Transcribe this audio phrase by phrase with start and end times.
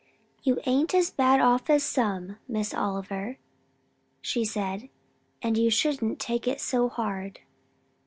[0.41, 3.37] "'You ain't as bad off as some, Miss Oliver,'
[4.19, 4.89] she said,
[5.43, 7.41] 'and you shouldn't take it so hard.